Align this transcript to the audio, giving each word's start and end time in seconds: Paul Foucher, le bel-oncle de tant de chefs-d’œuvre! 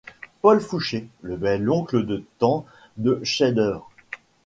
Paul 0.41 0.59
Foucher, 0.61 1.09
le 1.21 1.37
bel-oncle 1.37 2.07
de 2.07 2.23
tant 2.39 2.65
de 2.97 3.19
chefs-d’œuvre! 3.23 3.87